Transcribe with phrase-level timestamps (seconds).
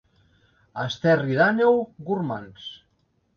[0.83, 1.77] A Esterri d'Àneu,
[2.09, 2.67] gormands.